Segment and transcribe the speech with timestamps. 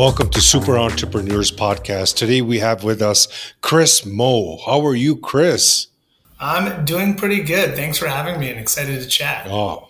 [0.00, 2.16] Welcome to Super Entrepreneurs Podcast.
[2.16, 3.28] Today we have with us
[3.62, 4.58] Chris Moe.
[4.66, 5.86] How are you, Chris?
[6.38, 7.74] I'm doing pretty good.
[7.74, 9.46] Thanks for having me and excited to chat.
[9.48, 9.89] Oh,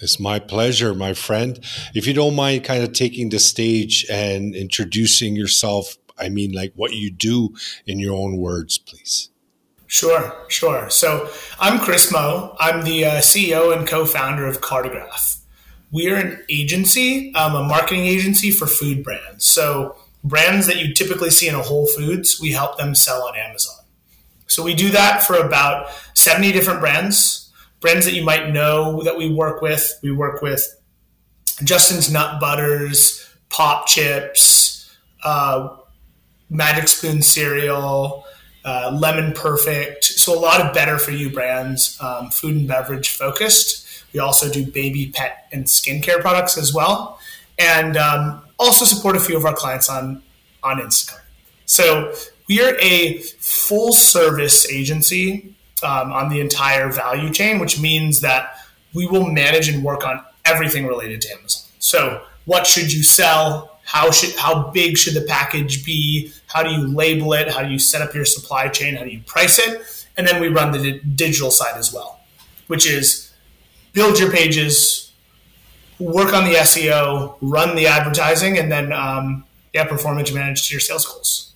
[0.00, 1.58] it's my pleasure, my friend.
[1.94, 6.72] If you don't mind kind of taking the stage and introducing yourself, I mean, like
[6.74, 7.54] what you do
[7.86, 9.30] in your own words, please.
[9.86, 10.90] Sure, sure.
[10.90, 11.28] So
[11.60, 12.56] I'm Chris Moe.
[12.58, 15.34] I'm the uh, CEO and co founder of Cartograph
[15.94, 19.44] we are an agency, um, a marketing agency for food brands.
[19.44, 23.36] So brands that you typically see in a Whole Foods, we help them sell on
[23.36, 23.76] Amazon.
[24.48, 27.43] So we do that for about 70 different brands,
[27.84, 30.00] brands that you might know that we work with.
[30.02, 30.80] We work with
[31.62, 34.90] Justin's Nut Butters, Popchips,
[35.22, 35.76] uh,
[36.48, 38.24] Magic Spoon cereal,
[38.64, 40.02] uh, Lemon Perfect.
[40.02, 43.86] So a lot of better for you brands, um, food and beverage focused.
[44.14, 47.20] We also do baby, pet, and skincare products as well,
[47.58, 50.22] and um, also support a few of our clients on
[50.62, 51.20] on Instacart.
[51.66, 52.14] So
[52.48, 58.56] we are a full service agency um, on the entire value chain, which means that
[58.92, 61.62] we will manage and work on everything related to Amazon.
[61.78, 63.78] So what should you sell?
[63.84, 66.32] How should how big should the package be?
[66.46, 67.50] How do you label it?
[67.50, 68.94] How do you set up your supply chain?
[68.94, 70.06] How do you price it?
[70.16, 72.20] And then we run the digital side as well,
[72.68, 73.32] which is
[73.92, 75.12] build your pages,
[75.98, 80.80] work on the SEO, run the advertising, and then um, yeah, performance manage to your
[80.80, 81.53] sales goals.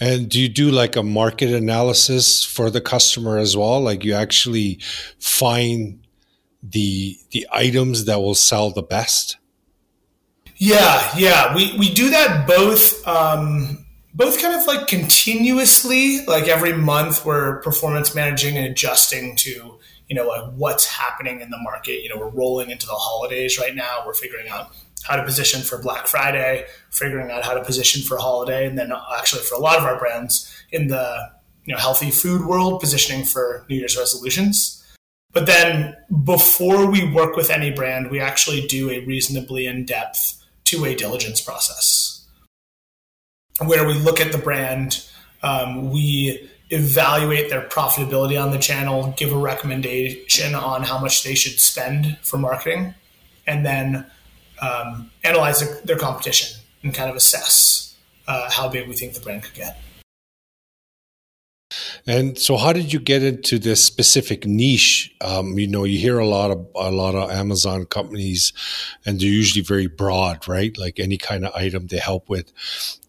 [0.00, 3.80] And do you do like a market analysis for the customer as well?
[3.80, 4.78] Like you actually
[5.18, 6.00] find
[6.62, 9.36] the the items that will sell the best?
[10.56, 13.06] Yeah, yeah, we we do that both.
[13.06, 19.77] Um, both kind of like continuously, like every month, we're performance managing and adjusting to
[20.08, 22.02] you know, like what's happening in the market.
[22.02, 24.02] You know, we're rolling into the holidays right now.
[24.06, 24.74] We're figuring out
[25.04, 28.92] how to position for Black Friday, figuring out how to position for holiday, and then
[29.16, 31.30] actually for a lot of our brands in the
[31.64, 34.74] you know healthy food world, positioning for New Year's resolutions.
[35.32, 40.94] But then before we work with any brand, we actually do a reasonably in-depth two-way
[40.94, 42.26] diligence process
[43.64, 45.04] where we look at the brand.
[45.42, 51.34] Um, we evaluate their profitability on the channel, give a recommendation on how much they
[51.34, 52.94] should spend for marketing,
[53.46, 54.06] and then
[54.60, 57.96] um, analyze their, competition and kind of assess
[58.26, 59.80] uh, how big we think the brand could get.
[62.06, 65.14] And so, how did you get into this specific niche?
[65.20, 68.52] Um, you know, you hear a lot of a lot of Amazon companies,
[69.04, 70.76] and they're usually very broad, right?
[70.78, 72.52] Like any kind of item they help with.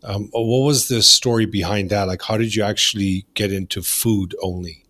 [0.03, 2.07] Um, what was the story behind that?
[2.07, 4.85] Like, how did you actually get into food only?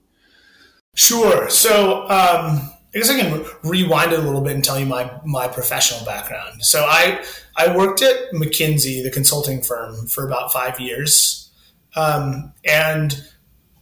[0.95, 1.49] Sure.
[1.49, 5.11] So, um, I guess I can rewind it a little bit and tell you my
[5.23, 6.65] my professional background.
[6.65, 7.23] So, I
[7.55, 11.51] I worked at McKinsey, the consulting firm, for about five years,
[11.95, 13.23] um, and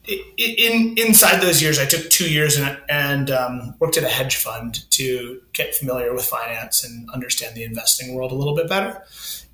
[0.07, 4.37] in inside those years, I took two years and, and um, worked at a hedge
[4.37, 9.03] fund to get familiar with finance and understand the investing world a little bit better.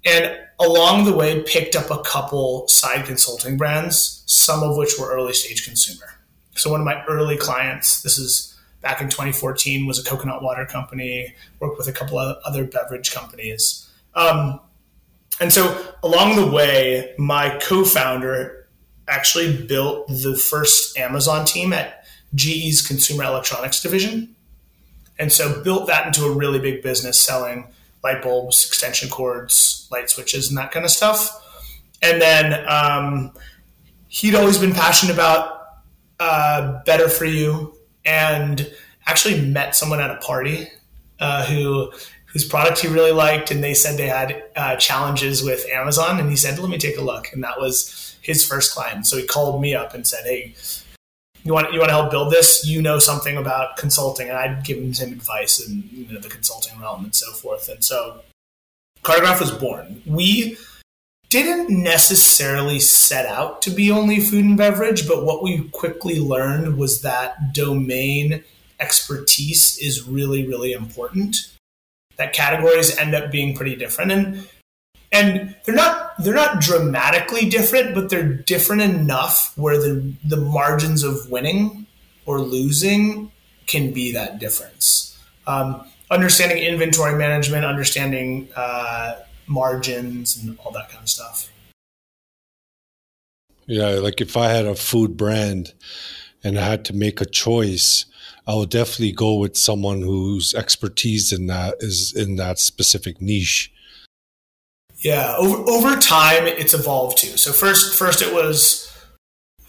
[0.05, 5.11] And along the way, picked up a couple side consulting brands, some of which were
[5.11, 6.05] early stage consumer.
[6.55, 10.65] So one of my early clients, this is back in 2014, was a coconut water
[10.65, 11.33] company.
[11.59, 13.89] Worked with a couple of other beverage companies.
[14.13, 14.59] Um,
[15.39, 18.62] and so along the way, my co-founder
[19.07, 22.05] actually built the first Amazon team at
[22.35, 24.35] GE's consumer electronics division.
[25.19, 27.67] And so built that into a really big business selling
[28.03, 31.39] light bulbs, extension cords, light switches, and that kind of stuff.
[32.01, 33.31] And then um,
[34.09, 35.61] he'd always been passionate about
[36.19, 38.69] uh, better for you and
[39.07, 40.67] actually met someone at a party
[41.19, 41.91] uh, who
[42.33, 46.29] whose product he really liked and they said they had uh, challenges with amazon and
[46.29, 49.05] he said let me take a look and that was his first client.
[49.05, 50.55] So he called me up and said, "Hey,
[51.43, 52.65] you want you want to help build this?
[52.65, 56.79] You know something about consulting." And I'd given him advice in you know, the consulting
[56.79, 57.69] realm and so forth.
[57.69, 58.21] And so
[59.03, 60.01] Cartograph was born.
[60.05, 60.57] We
[61.29, 66.77] didn't necessarily set out to be only food and beverage, but what we quickly learned
[66.77, 68.43] was that domain
[68.79, 71.52] expertise is really, really important.
[72.17, 74.11] That categories end up being pretty different.
[74.11, 74.47] And
[75.11, 81.03] and they're not they're not dramatically different, but they're different enough where the the margins
[81.03, 81.85] of winning
[82.25, 83.31] or losing
[83.67, 85.17] can be that difference.
[85.45, 89.15] Um, understanding inventory management, understanding uh,
[89.47, 91.49] margins, and all that kind of stuff.
[93.65, 95.73] Yeah, like if I had a food brand
[96.43, 98.05] and I had to make a choice,
[98.45, 103.71] I would definitely go with someone whose expertise in that is in that specific niche.
[104.97, 107.37] Yeah, over over time it's evolved too.
[107.37, 108.89] So first first it was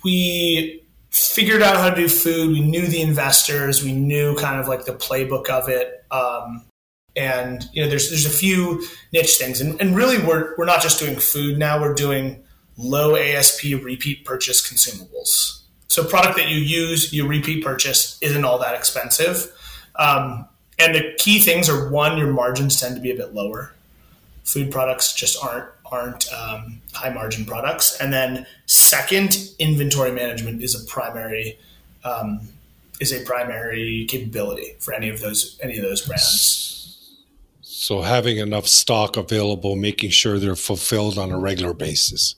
[0.04, 2.50] we figured out how to do food.
[2.50, 3.84] We knew the investors.
[3.84, 6.04] We knew kind of like the playbook of it.
[6.10, 6.64] Um,
[7.16, 10.82] and you know, there's there's a few niche things, and, and really we're we're not
[10.82, 11.80] just doing food now.
[11.80, 12.44] We're doing
[12.76, 15.63] low ASP repeat purchase consumables.
[15.94, 19.52] So product that you use, you repeat purchase isn't all that expensive.
[19.94, 23.72] Um, and the key things are one, your margins tend to be a bit lower.
[24.42, 27.96] Food products just aren't aren't um, high margin products.
[28.00, 31.60] And then second, inventory management is a primary
[32.02, 32.40] um,
[32.98, 37.14] is a primary capability for any of those any of those brands.
[37.62, 42.34] So having enough stock available, making sure they're fulfilled on a regular basis.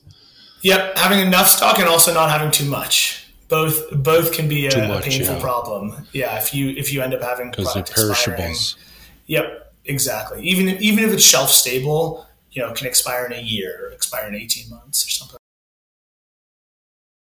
[0.61, 3.26] Yep, having enough stock and also not having too much.
[3.49, 5.41] Both both can be a, much, a painful yeah.
[5.41, 6.07] problem.
[6.11, 8.75] Yeah, if you if you end up having because they're perishables.
[8.75, 8.85] Expiring.
[9.27, 10.43] Yep, exactly.
[10.43, 14.27] Even even if it's shelf stable, you know, can expire in a year or expire
[14.27, 15.37] in eighteen months or something.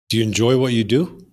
[0.08, 1.26] Do you enjoy what you do?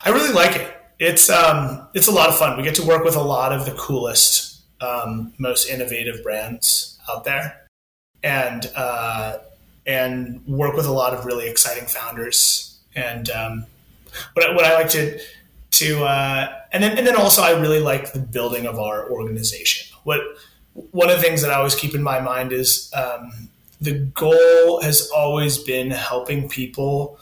[0.00, 0.74] I really like it.
[1.00, 2.56] It's um, it's a lot of fun.
[2.56, 7.24] We get to work with a lot of the coolest, um, most innovative brands out
[7.24, 7.68] there,
[8.22, 9.38] and uh,
[9.86, 12.77] and work with a lot of really exciting founders.
[12.94, 13.66] And um,
[14.34, 15.20] what, what I like to
[15.70, 19.96] to uh, and then and then also I really like the building of our organization.
[20.04, 20.20] What
[20.72, 23.48] one of the things that I always keep in my mind is um,
[23.80, 27.18] the goal has always been helping people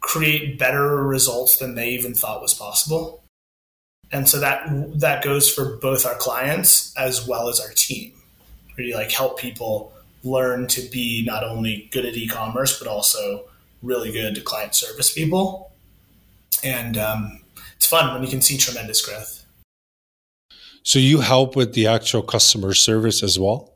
[0.00, 3.22] create better results than they even thought was possible.
[4.12, 4.66] And so that
[5.00, 8.12] that goes for both our clients as well as our team.
[8.76, 9.92] Really like help people
[10.22, 13.44] learn to be not only good at e-commerce but also
[13.82, 15.70] really good to client service people
[16.62, 17.40] and um,
[17.76, 19.44] it's fun when you can see tremendous growth
[20.82, 23.72] so you help with the actual customer service as well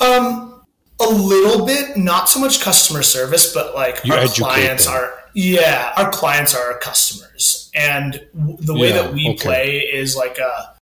[0.00, 0.62] um
[1.00, 4.94] a little bit not so much customer service but like you our clients them.
[4.94, 9.36] are yeah our clients are our customers and the way yeah, that we okay.
[9.36, 10.74] play is like a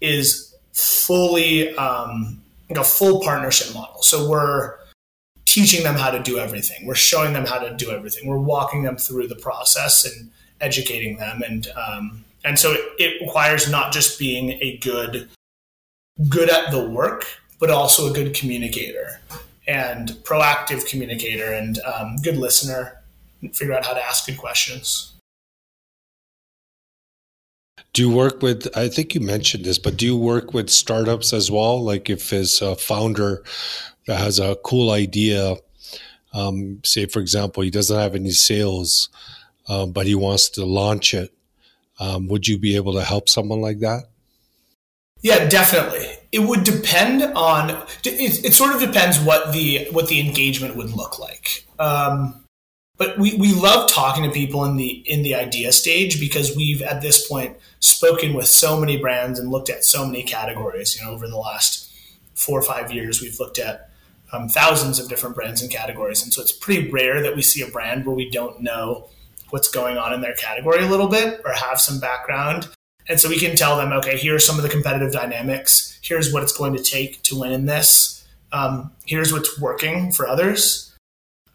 [0.00, 4.02] is fully um like a full partnership model.
[4.02, 4.76] So we're
[5.48, 6.86] teaching them how to do everything.
[6.86, 8.28] We're showing them how to do everything.
[8.28, 10.30] We're walking them through the process and
[10.60, 11.42] educating them.
[11.42, 15.28] And um, and so it, it requires not just being a good
[16.28, 17.26] good at the work,
[17.58, 19.20] but also a good communicator
[19.66, 22.94] and proactive communicator and um, good listener.
[23.52, 25.12] Figure out how to ask good questions.
[27.92, 31.32] Do you work with, I think you mentioned this, but do you work with startups
[31.32, 31.82] as well?
[31.82, 33.42] Like if there's a founder
[34.06, 35.56] that has a cool idea,
[36.32, 39.08] um, say, for example, he doesn't have any sales,
[39.68, 41.32] um, but he wants to launch it,
[41.98, 44.04] um, would you be able to help someone like that?
[45.22, 46.06] Yeah, definitely.
[46.30, 47.70] It would depend on.
[48.04, 51.66] It, it sort of depends what the what the engagement would look like.
[51.78, 52.44] Um,
[52.98, 56.82] but we, we love talking to people in the in the idea stage because we've
[56.82, 60.98] at this point spoken with so many brands and looked at so many categories.
[60.98, 61.90] You know over the last
[62.34, 63.90] four or five years we've looked at
[64.32, 66.22] um, thousands of different brands and categories.
[66.22, 69.08] And so it's pretty rare that we see a brand where we don't know
[69.50, 72.68] what's going on in their category a little bit or have some background.
[73.08, 75.98] And so we can tell them okay here are some of the competitive dynamics.
[76.02, 78.26] Here's what it's going to take to win in this.
[78.52, 80.87] Um, here's what's working for others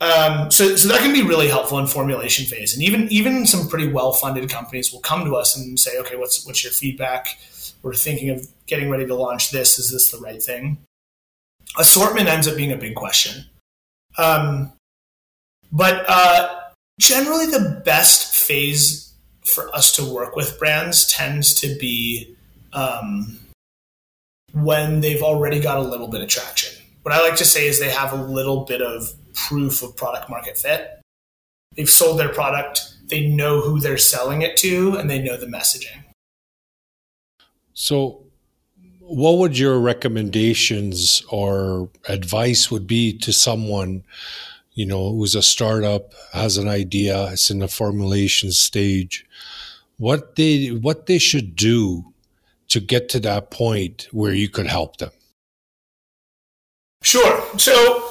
[0.04, 3.70] um, so, so that can be really helpful in formulation phase, and even even some
[3.70, 7.40] pretty well funded companies will come to us and say, okay, what's what's your feedback?
[7.82, 9.80] We're thinking of getting ready to launch this.
[9.80, 10.78] Is this the right thing?
[11.78, 13.46] Assortment ends up being a big question,
[14.18, 14.74] um,
[15.72, 16.60] but uh,
[17.00, 19.14] generally the best phase
[19.46, 22.36] for us to work with brands tends to be
[22.74, 23.40] um,
[24.54, 26.78] when they've already got a little bit of traction.
[27.04, 30.30] What I like to say is they have a little bit of proof of product
[30.30, 31.00] market fit.
[31.76, 35.48] They've sold their product, they know who they're selling it to, and they know the
[35.48, 36.04] messaging.
[37.74, 38.24] So,
[39.00, 44.04] what would your recommendations or advice would be to someone,
[44.74, 49.26] you know, who's a startup, has an idea, it's in the formulation stage,
[49.98, 52.14] what they what they should do
[52.70, 55.12] to get to that point where you could help them?
[57.02, 57.44] Sure.
[57.58, 58.03] So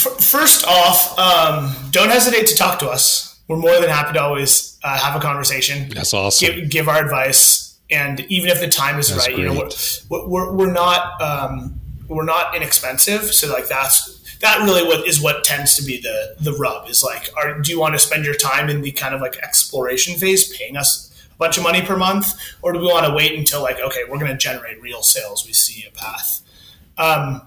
[0.00, 3.38] first off, um, don't hesitate to talk to us.
[3.48, 5.88] We're more than happy to always uh, have a conversation.
[5.88, 6.46] That's awesome.
[6.46, 7.78] Give, give, our advice.
[7.90, 9.48] And even if the time is that's right, great.
[9.48, 9.68] you know,
[10.10, 13.32] we're, we're, we're not, um, we're not inexpensive.
[13.32, 17.02] So like that's, that really what is what tends to be the the rub is
[17.02, 20.14] like are, do you want to spend your time in the kind of like exploration
[20.14, 23.36] phase paying us a bunch of money per month or do we want to wait
[23.36, 26.42] until like okay we're going to generate real sales we see a path
[26.98, 27.42] um,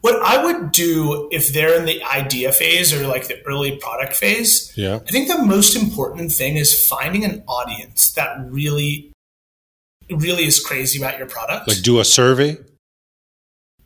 [0.00, 4.16] what I would do if they're in the idea phase or like the early product
[4.16, 4.96] phase, yeah.
[4.96, 9.12] I think the most important thing is finding an audience that really,
[10.10, 11.68] really is crazy about your product.
[11.68, 12.58] Like do a survey.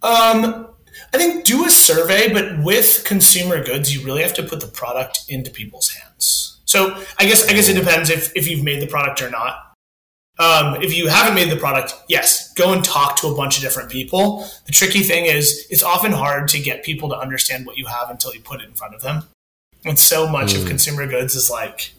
[0.02, 0.68] Um,
[1.12, 4.66] I think do a survey, but with consumer goods, you really have to put the
[4.66, 6.60] product into people's hands.
[6.64, 9.73] So I guess I guess it depends if if you've made the product or not.
[10.38, 13.62] Um, if you haven't made the product, yes, go and talk to a bunch of
[13.62, 14.48] different people.
[14.66, 18.10] The tricky thing is it's often hard to get people to understand what you have
[18.10, 19.28] until you put it in front of them.
[19.84, 20.62] And so much mm.
[20.62, 21.92] of consumer goods is like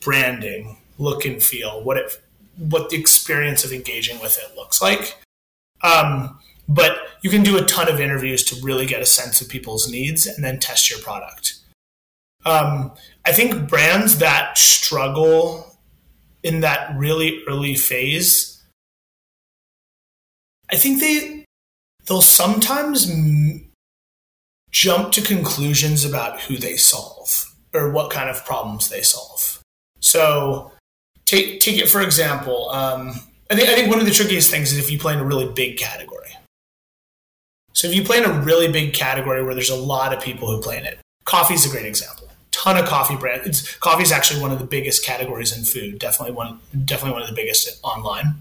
[0.00, 2.12] branding, look and feel, what it,
[2.58, 5.18] what the experience of engaging with it looks like.
[5.82, 6.38] Um,
[6.68, 9.90] but you can do a ton of interviews to really get a sense of people's
[9.90, 11.54] needs and then test your product.
[12.44, 12.92] Um,
[13.24, 15.71] I think brands that struggle
[16.42, 18.62] in that really early phase,
[20.70, 21.44] I think they
[22.06, 23.70] they'll sometimes m-
[24.70, 27.44] jump to conclusions about who they solve
[27.74, 29.60] or what kind of problems they solve.
[30.00, 30.72] So
[31.26, 32.70] take take it for example.
[32.70, 33.10] Um,
[33.50, 35.24] I think I think one of the trickiest things is if you play in a
[35.24, 36.30] really big category.
[37.74, 40.50] So if you play in a really big category where there's a lot of people
[40.50, 42.31] who play in it, coffee is a great example
[42.62, 43.46] ton of coffee brands.
[43.46, 45.98] It's, coffee is actually one of the biggest categories in food.
[45.98, 48.40] Definitely one, definitely one of the biggest online.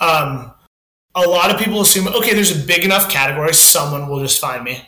[0.00, 0.52] Um,
[1.14, 4.64] a lot of people assume, okay, there's a big enough category, someone will just find
[4.64, 4.80] me.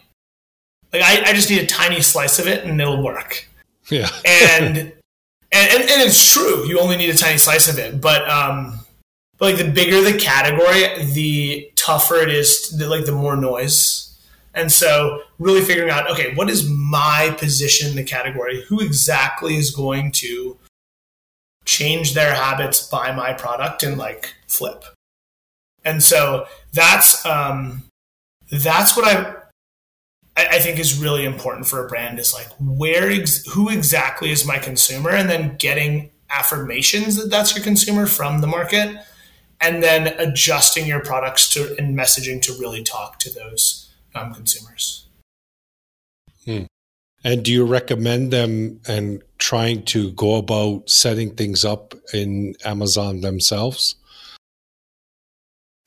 [0.92, 3.47] Like I, I just need a tiny slice of it and it'll work.
[3.90, 4.09] Yeah.
[4.25, 4.92] and, and,
[5.52, 6.64] and and it's true.
[6.66, 8.80] You only need a tiny slice of it, but um,
[9.38, 12.68] but like the bigger the category, the tougher it is.
[12.70, 14.00] To, like the more noise
[14.54, 18.64] and so, really figuring out okay, what is my position in the category?
[18.69, 20.59] Who exactly is going to
[21.64, 24.85] change their habits, buy my product, and like flip?
[25.85, 27.85] And so that's um,
[28.50, 29.37] that's what I
[30.37, 34.45] I think is really important for a brand is like where ex- who exactly is
[34.45, 38.97] my consumer, and then getting affirmations that that's your consumer from the market,
[39.61, 43.79] and then adjusting your products to and messaging to really talk to those
[44.14, 45.06] um, consumers.
[46.44, 46.64] Hmm.
[47.22, 53.20] And do you recommend them and trying to go about setting things up in Amazon
[53.20, 53.96] themselves?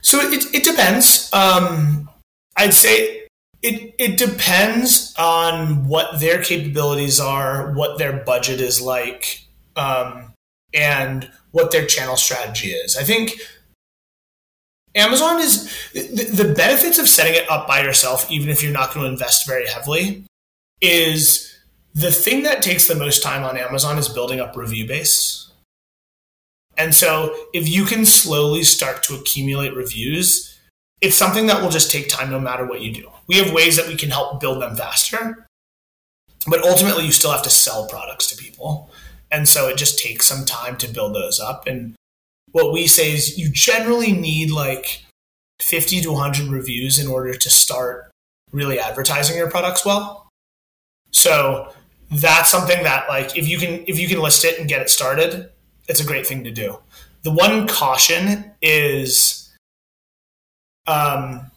[0.02, 1.30] So it, it depends.
[1.32, 2.08] Um,
[2.56, 3.26] I'd say
[3.62, 9.40] it, it depends on what their capabilities are, what their budget is like,
[9.74, 10.34] um,
[10.74, 12.96] and what their channel strategy is.
[12.96, 13.32] I think
[14.94, 18.94] Amazon is the, the benefits of setting it up by yourself, even if you're not
[18.94, 20.24] going to invest very heavily,
[20.80, 21.56] is
[21.94, 25.50] the thing that takes the most time on Amazon is building up review base.
[26.76, 30.58] And so if you can slowly start to accumulate reviews,
[31.00, 33.10] it's something that will just take time no matter what you do.
[33.26, 35.46] We have ways that we can help build them faster,
[36.46, 38.90] but ultimately you still have to sell products to people.
[39.30, 41.66] And so it just takes some time to build those up.
[41.66, 41.94] And
[42.54, 45.02] what we say is you generally need like
[45.60, 48.12] 50 to 100 reviews in order to start
[48.52, 50.28] really advertising your products well.
[51.10, 51.72] So
[52.12, 54.88] that's something that like if you can if you can list it and get it
[54.88, 55.50] started,
[55.88, 56.78] it's a great thing to do.
[57.24, 59.52] The one caution is
[60.86, 61.50] um,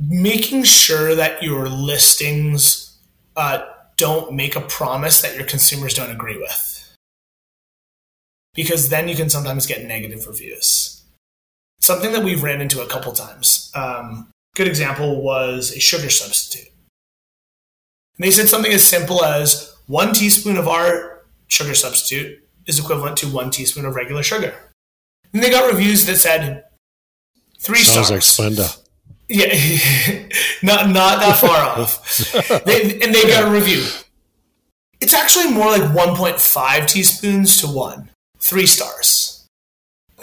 [0.00, 2.96] making sure that your listings
[3.36, 3.66] uh,
[3.98, 6.71] don't make a promise that your consumers don't agree with
[8.54, 11.02] because then you can sometimes get negative reviews.
[11.80, 13.70] Something that we've ran into a couple times.
[13.74, 16.68] Um, good example was a sugar substitute.
[18.16, 23.16] And they said something as simple as one teaspoon of our sugar substitute is equivalent
[23.18, 24.54] to one teaspoon of regular sugar.
[25.32, 26.64] And they got reviews that said
[27.58, 28.38] three Sounds stars.
[28.38, 28.78] like Splenda.
[29.28, 29.46] Yeah,
[30.62, 32.64] not not that far off.
[32.66, 33.86] They, and they got a review.
[35.00, 38.10] It's actually more like 1.5 teaspoons to one
[38.42, 39.38] three stars.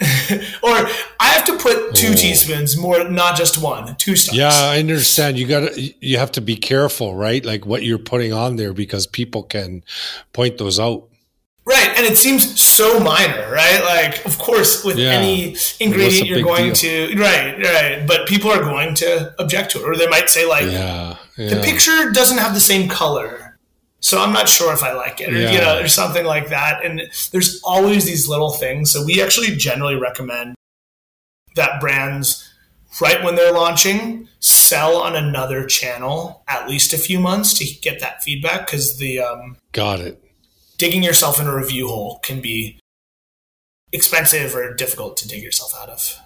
[0.62, 2.14] or I have to put two oh.
[2.14, 4.36] teaspoons more, not just one, two stars.
[4.36, 5.38] Yeah, I understand.
[5.38, 7.44] You got to, you have to be careful, right?
[7.44, 9.84] Like what you're putting on there because people can
[10.32, 11.08] point those out.
[11.66, 13.84] Right, and it seems so minor, right?
[13.84, 15.10] Like, of course, with yeah.
[15.10, 17.08] any ingredient, you're going deal?
[17.10, 18.04] to right, right.
[18.06, 21.54] But people are going to object to it, or they might say, like, yeah, yeah.
[21.54, 23.49] the picture doesn't have the same color
[24.00, 25.52] So I'm not sure if I like it, or yeah.
[25.52, 26.84] you know, or something like that.
[26.84, 27.02] And
[27.32, 28.90] there's always these little things.
[28.90, 30.54] So we actually generally recommend
[31.56, 32.48] that brands
[33.00, 38.00] right when they're launching sell on another channel at least a few months to get
[38.00, 40.22] that feedback because the um, got it
[40.78, 42.80] digging yourself in a review hole can be
[43.92, 46.18] expensive or difficult to dig yourself out of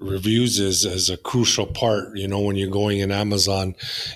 [0.00, 2.16] reviews is, is a crucial part.
[2.16, 3.74] You know, when you're going in Amazon,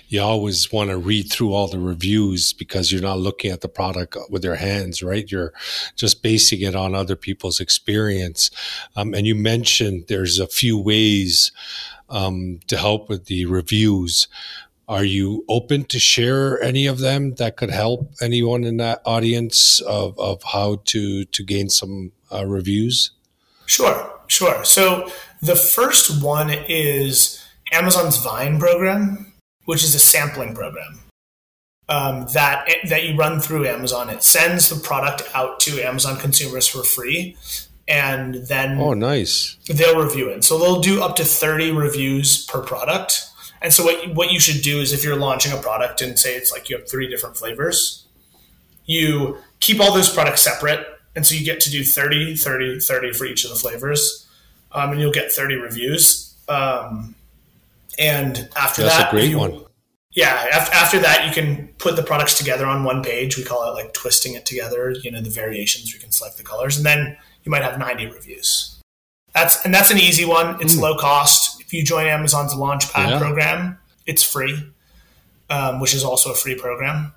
[0.09, 3.69] you always want to read through all the reviews because you're not looking at the
[3.69, 5.31] product with your hands, right?
[5.31, 5.53] You're
[5.95, 8.51] just basing it on other people's experience.
[8.97, 11.53] Um, and you mentioned there's a few ways
[12.09, 14.29] um, to help with the reviews.
[14.87, 19.81] Are you open to share any of them that could help anyone in that audience
[19.81, 23.11] of, of how to to gain some uh, reviews?
[23.67, 24.63] Sure, sure.
[24.65, 25.11] So
[25.45, 29.33] the first one is Amazon's Vine program,
[29.67, 31.01] which is a sampling program
[31.89, 34.09] um, that that you run through Amazon.
[34.09, 37.37] It sends the product out to Amazon consumers for free,
[37.87, 40.45] and then oh, nice, they'll review it.
[40.45, 43.27] So they'll do up to thirty reviews per product.
[43.61, 46.35] And so what what you should do is if you're launching a product and say
[46.37, 48.07] it's like you have three different flavors,
[48.87, 53.13] you keep all those products separate, and so you get to do 30, 30, 30
[53.13, 54.24] for each of the flavors
[54.75, 56.35] um, and you'll get 30 reviews.
[56.49, 57.15] Um,
[57.99, 59.65] and after That's that, a great you, one.
[60.13, 63.37] Yeah, after, after that, you can put the products together on one page.
[63.37, 64.91] We call it like twisting it together.
[64.91, 65.93] You know, the variations.
[65.93, 68.81] We can select the colors, and then you might have 90 reviews.
[69.33, 70.61] That's and that's an easy one.
[70.61, 70.81] It's mm.
[70.81, 71.61] low cost.
[71.61, 73.19] If you join Amazon's Launchpad yeah.
[73.19, 74.73] program, it's free,
[75.51, 77.13] um, which is also a free program.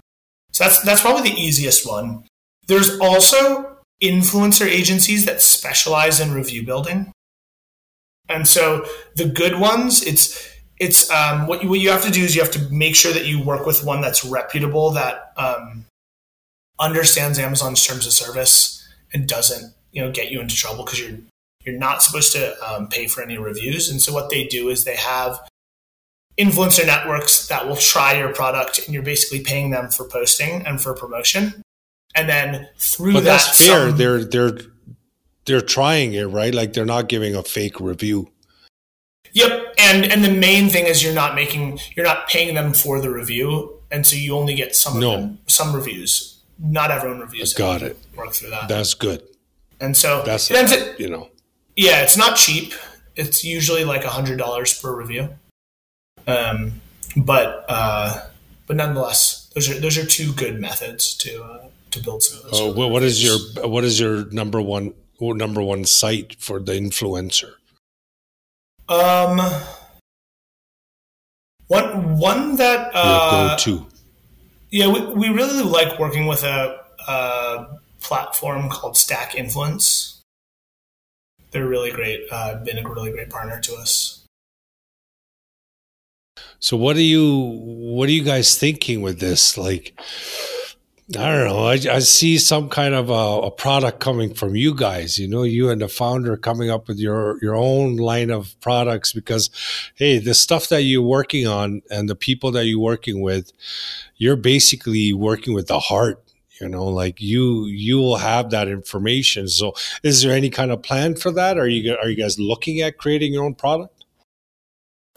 [0.53, 2.23] So that's that's probably the easiest one.
[2.67, 7.11] There's also influencer agencies that specialize in review building.
[8.29, 12.21] And so the good ones, it's it's um, what you, what you have to do
[12.21, 15.85] is you have to make sure that you work with one that's reputable that um,
[16.79, 21.17] understands Amazon's terms of service and doesn't you know get you into trouble because you're
[21.65, 23.89] you're not supposed to um, pay for any reviews.
[23.89, 25.39] And so what they do is they have
[26.39, 30.81] influencer networks that will try your product and you're basically paying them for posting and
[30.81, 31.61] for promotion.
[32.15, 33.89] And then through but that, that's fair.
[33.89, 34.57] Some, they're they're
[35.47, 36.53] they're trying it, right?
[36.53, 38.29] Like they're not giving a fake review.
[39.33, 43.01] Yep, and and the main thing is you're not making you're not paying them for
[43.01, 45.11] the review, and so you only get some no.
[45.11, 46.39] them, some reviews.
[46.59, 47.53] Not everyone reviews.
[47.53, 47.97] Got it.
[48.15, 48.67] Work through that.
[48.67, 49.23] That's good.
[49.79, 51.29] And so that's it, it, you know.
[51.75, 52.73] Yeah, it's not cheap.
[53.15, 55.29] It's usually like a hundred dollars per review.
[56.25, 56.81] Um,
[57.15, 58.27] but uh,
[58.65, 62.49] but nonetheless, those are those are two good methods to uh, to build some.
[62.51, 66.73] Oh, well, what is your what is your number one number one site for the
[66.73, 67.53] influencer?
[68.89, 69.39] Um,
[71.67, 73.85] one one that uh, go to.
[74.69, 77.67] Yeah, we, we really like working with a, a
[78.01, 80.21] platform called Stack Influence.
[81.51, 82.21] They're really great.
[82.31, 84.25] Uh, been a really great partner to us.
[86.59, 89.57] So what are you what are you guys thinking with this?
[89.57, 89.99] Like
[91.15, 91.63] I don't know.
[91.63, 95.17] I, I see some kind of a, a, product coming from you guys.
[95.17, 99.13] You know, you and the founder coming up with your your own line of products
[99.13, 99.49] because,
[99.95, 103.53] hey, the stuff that you're working on and the people that you're working with,
[104.17, 106.21] you're basically working with the heart.
[106.59, 109.47] You know, like you you will have that information.
[109.47, 111.57] So, is there any kind of plan for that?
[111.57, 114.03] Are you are you guys looking at creating your own product?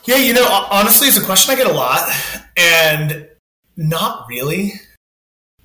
[0.05, 2.09] Yeah, you know, honestly, it's a question I get a lot,
[2.57, 3.29] and
[3.77, 4.75] not really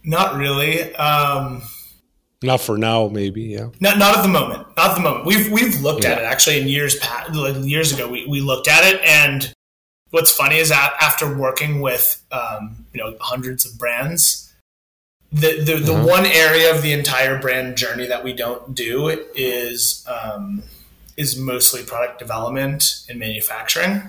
[0.06, 0.94] not really.
[0.96, 1.62] Um,
[2.44, 3.42] not for now, maybe.
[3.42, 3.70] Yeah.
[3.80, 4.68] Not not at the moment.
[4.78, 5.26] Not at the moment.
[5.26, 6.12] We've we've looked yeah.
[6.12, 8.08] at it actually in years past, like years ago.
[8.08, 9.52] We we looked at it, and
[10.12, 14.54] what's funny is that after working with um, you know hundreds of brands,
[15.32, 16.08] the the, the uh-huh.
[16.08, 20.64] one area of the entire brand journey that we don't do is um,
[21.18, 24.04] is mostly product development and manufacturing.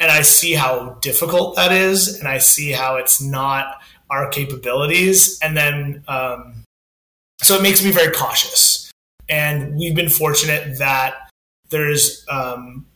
[0.00, 5.38] And I see how difficult that is, and I see how it's not our capabilities.
[5.42, 6.64] And then, um,
[7.42, 8.90] so it makes me very cautious.
[9.28, 11.30] And we've been fortunate that
[11.70, 12.86] there's um,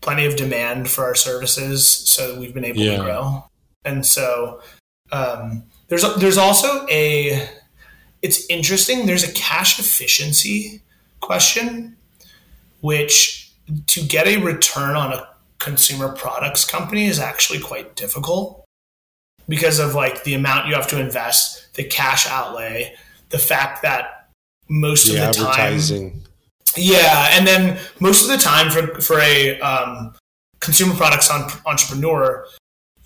[0.00, 2.96] plenty of demand for our services, so we've been able yeah.
[2.96, 3.44] to grow.
[3.84, 4.62] And so
[5.12, 7.48] um, there's there's also a
[8.22, 9.06] it's interesting.
[9.06, 10.82] There's a cash efficiency
[11.20, 11.96] question,
[12.80, 13.52] which
[13.86, 18.64] to get a return on a consumer products company is actually quite difficult
[19.48, 22.94] because of like the amount you have to invest, the cash outlay,
[23.30, 24.28] the fact that
[24.68, 26.22] most the of the time,
[26.76, 30.14] yeah, and then most of the time for for a um,
[30.60, 32.46] consumer products on, entrepreneur,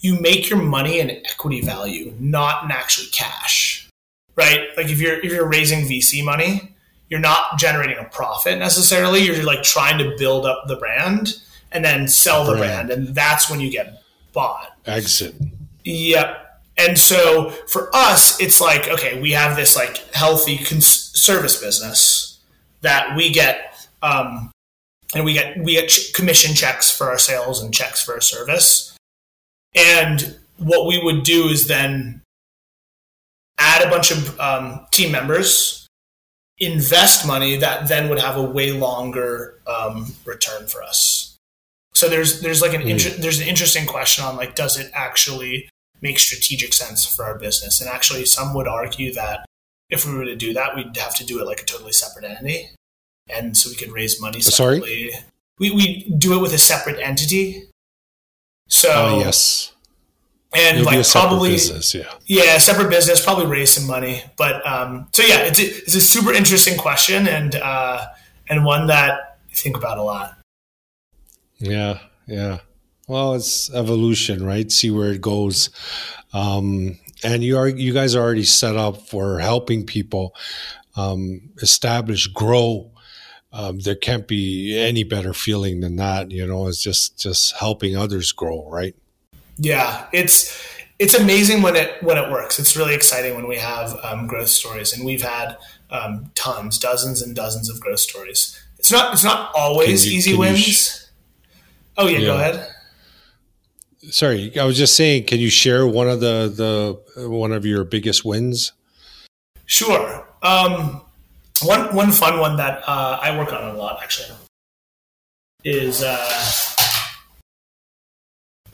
[0.00, 3.88] you make your money in equity value, not in actually cash.
[4.34, 4.68] Right?
[4.76, 6.74] Like if you're if you're raising VC money,
[7.08, 9.20] you're not generating a profit necessarily.
[9.20, 11.34] You're like trying to build up the brand
[11.70, 14.02] and then sell the brand, brand and that's when you get
[14.32, 14.76] bought.
[14.86, 15.34] Exit.
[15.84, 16.38] Yep.
[16.76, 22.40] And so for us, it's like, okay, we have this like healthy cons- service business
[22.80, 24.50] that we get, um,
[25.14, 28.20] and we get we get ch- commission checks for our sales and checks for our
[28.20, 28.96] service.
[29.74, 32.22] And what we would do is then
[33.58, 35.86] add a bunch of um, team members,
[36.58, 41.21] invest money that then would have a way longer um, return for us.
[42.02, 43.16] So there's there's like an inter- mm.
[43.18, 45.68] there's an interesting question on like does it actually
[46.00, 47.80] make strategic sense for our business?
[47.80, 49.46] And actually, some would argue that
[49.88, 52.24] if we were to do that, we'd have to do it like a totally separate
[52.24, 52.70] entity,
[53.32, 55.12] and so we could raise money separately.
[55.12, 55.24] Sorry,
[55.60, 57.68] we we do it with a separate entity.
[58.68, 59.72] So uh, yes,
[60.52, 64.24] and It'll like probably business, yeah, yeah, separate business, probably raise some money.
[64.36, 68.06] But um, so yeah, it's a, it's a super interesting question and uh,
[68.48, 70.41] and one that I think about a lot.
[71.62, 72.58] Yeah, yeah.
[73.08, 74.70] Well, it's evolution, right?
[74.70, 75.70] See where it goes.
[76.32, 80.34] Um, and you are you guys are already set up for helping people
[80.96, 82.90] um, establish, grow.
[83.52, 86.30] Um, there can't be any better feeling than that.
[86.30, 88.96] You know, it's just just helping others grow, right?
[89.56, 90.58] Yeah, it's
[90.98, 92.58] it's amazing when it when it works.
[92.58, 95.56] It's really exciting when we have um, growth stories, and we've had
[95.90, 98.60] um, tons, dozens and dozens of growth stories.
[98.78, 100.58] It's not it's not always you, easy wins.
[100.60, 101.01] Sh-
[101.98, 102.68] oh yeah, yeah, go ahead
[104.10, 107.84] sorry, I was just saying, can you share one of the the one of your
[107.84, 108.72] biggest wins?
[109.66, 110.26] Sure.
[110.42, 111.02] Um,
[111.62, 114.36] one one fun one that uh, I work on a lot actually
[115.64, 116.42] is uh,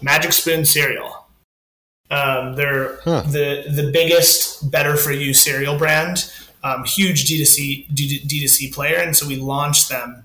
[0.00, 1.26] Magic Spoon cereal.
[2.10, 3.22] Um, they're huh.
[3.22, 6.32] the the biggest better for you cereal brand.
[6.64, 10.24] Um, huge D2C D2C player, and so we launched them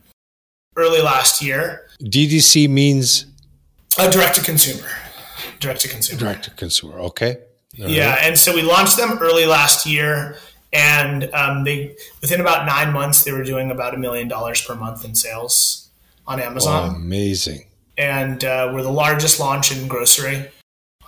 [0.75, 1.87] early last year.
[2.01, 3.25] DDC means
[3.97, 4.87] a direct to consumer.
[5.59, 6.19] Direct to consumer.
[6.19, 6.99] Direct to consumer.
[6.99, 7.37] Okay.
[7.81, 8.23] All yeah, right.
[8.23, 10.37] and so we launched them early last year,
[10.71, 14.75] and um, they within about nine months they were doing about a million dollars per
[14.75, 15.89] month in sales
[16.27, 16.91] on Amazon.
[16.91, 17.65] Oh, amazing.
[17.97, 20.51] And uh, we're the largest launch in grocery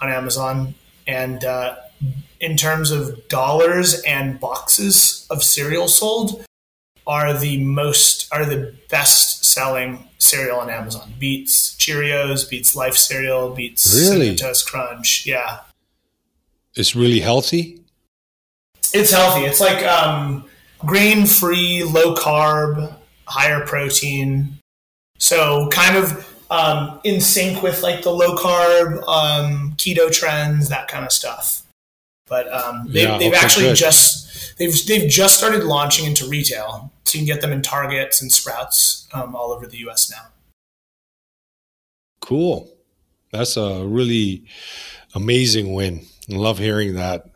[0.01, 0.73] on Amazon,
[1.05, 1.75] and uh,
[2.39, 6.45] in terms of dollars and boxes of cereal sold,
[7.07, 11.13] are the most are the best selling cereal on Amazon.
[11.19, 14.35] Beats Cheerios, beats Life cereal, beats really?
[14.35, 15.25] Toast Crunch.
[15.25, 15.59] Yeah,
[16.75, 17.81] it's really healthy.
[18.93, 19.45] It's healthy.
[19.45, 20.45] It's like um,
[20.79, 22.93] grain free, low carb,
[23.25, 24.59] higher protein.
[25.17, 30.87] So kind of um, in sync with like the low carb, um, keto trends, that
[30.87, 31.63] kind of stuff.
[32.27, 33.75] But um, they, have okay, actually good.
[33.75, 38.21] just they've they've just started launching into retail, so you can get them in Targets
[38.21, 40.11] and Sprouts um, all over the U.S.
[40.11, 40.27] now.
[42.21, 42.69] Cool,
[43.31, 44.43] that's a really
[45.13, 46.05] amazing win.
[46.31, 47.29] I love hearing that.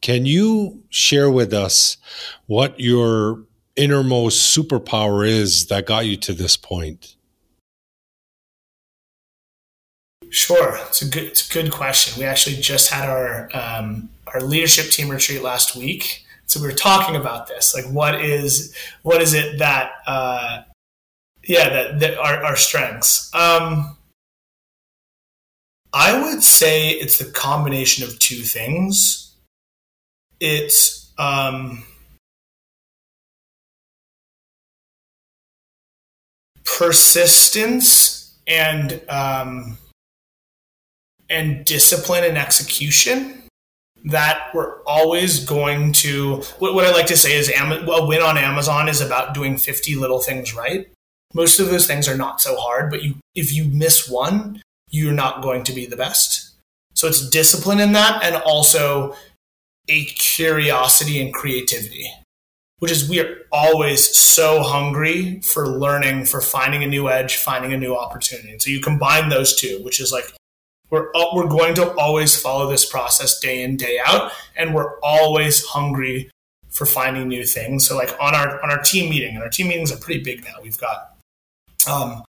[0.00, 1.96] Can you share with us
[2.46, 3.44] what your
[3.76, 7.16] innermost superpower is that got you to this point?
[10.30, 12.18] Sure, it's a good it's a good question.
[12.18, 16.21] We actually just had our um, our leadership team retreat last week,
[16.52, 17.74] so we were talking about this.
[17.74, 20.62] Like, what is what is it that uh,
[21.44, 23.34] yeah that that are our strengths?
[23.34, 23.96] Um,
[25.94, 29.34] I would say it's a combination of two things.
[30.40, 31.84] It's um,
[36.64, 39.78] persistence and um,
[41.30, 43.41] and discipline and execution
[44.04, 48.36] that we're always going to what, what i like to say is a win on
[48.36, 50.88] amazon is about doing 50 little things right.
[51.34, 54.60] Most of those things are not so hard but you if you miss one
[54.90, 56.50] you're not going to be the best.
[56.94, 59.16] So it's discipline in that and also
[59.88, 62.10] a curiosity and creativity
[62.78, 67.72] which is we are always so hungry for learning for finding a new edge finding
[67.72, 68.50] a new opportunity.
[68.50, 70.34] And so you combine those two which is like
[70.92, 75.64] we're, we're going to always follow this process day in, day out, and we're always
[75.64, 76.30] hungry
[76.68, 77.86] for finding new things.
[77.86, 80.44] So, like on our on our team meeting, and our team meetings are pretty big
[80.44, 80.54] now.
[80.62, 81.16] We've got
[81.90, 82.22] um,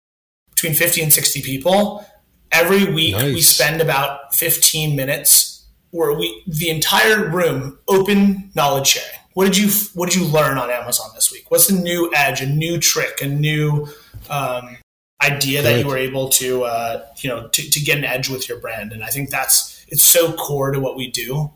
[0.51, 2.05] between fifty and sixty people.
[2.51, 3.33] Every week, nice.
[3.33, 9.09] we spend about fifteen minutes where we the entire room open knowledge sharing.
[9.33, 11.49] What did you What did you learn on Amazon this week?
[11.49, 13.87] What's the new edge, a new trick, a new
[14.29, 14.77] um,
[15.21, 18.49] idea that you were able to uh, you know to, to get an edge with
[18.49, 21.51] your brand and i think that's it's so core to what we do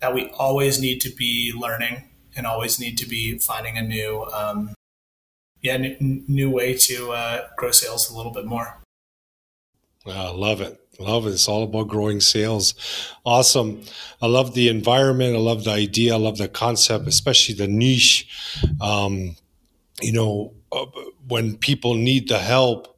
[0.00, 2.04] that we always need to be learning
[2.36, 4.74] and always need to be finding a new um,
[5.62, 8.78] yeah new, new way to uh, grow sales a little bit more
[10.08, 10.80] I love it.
[10.98, 11.30] Love it.
[11.30, 12.74] It's all about growing sales.
[13.24, 13.82] Awesome.
[14.22, 15.34] I love the environment.
[15.34, 16.14] I love the idea.
[16.14, 18.28] I love the concept, especially the niche.
[18.80, 19.36] Um,
[20.00, 20.86] you know, uh,
[21.26, 22.95] when people need the help,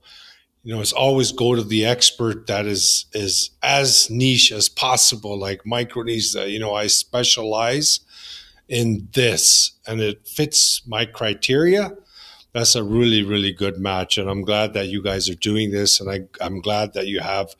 [0.68, 5.38] you know, it's always go to the expert that is is as niche as possible.
[5.38, 8.00] Like micro niche, uh, you know, I specialize
[8.68, 11.92] in this, and it fits my criteria.
[12.52, 16.00] That's a really really good match, and I'm glad that you guys are doing this,
[16.00, 17.57] and I, I'm glad that you have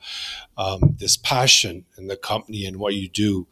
[0.55, 3.47] um, this passion in the company and what you do.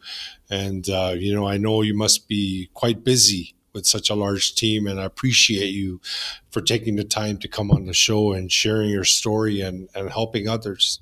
[0.52, 4.56] And uh, you know, I know you must be quite busy with such a large
[4.56, 4.88] team.
[4.88, 6.02] And I appreciate you
[6.50, 10.10] for taking the time to come on the show and sharing your story and, and
[10.10, 11.00] helping others.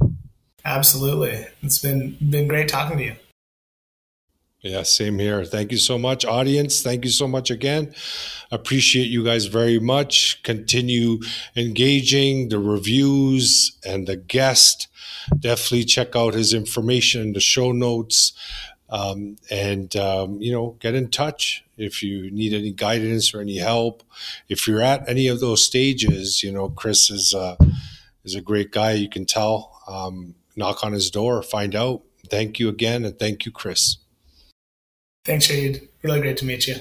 [0.66, 1.46] Absolutely.
[1.62, 3.16] It's been been great talking to you.
[4.62, 5.46] Yeah, same here.
[5.46, 6.82] Thank you so much, audience.
[6.82, 7.94] Thank you so much again.
[8.50, 10.42] Appreciate you guys very much.
[10.42, 11.20] Continue
[11.56, 14.88] engaging the reviews and the guest.
[15.40, 18.34] Definitely check out his information in the show notes.
[18.90, 23.58] Um, and um, you know get in touch if you need any guidance or any
[23.58, 24.04] help.
[24.48, 27.56] If you're at any of those stages you know chris is uh,
[28.24, 28.92] is a great guy.
[28.92, 32.04] You can tell um, knock on his door find out.
[32.30, 33.98] Thank you again and thank you chris.
[35.26, 36.76] Thanks shade really great to meet you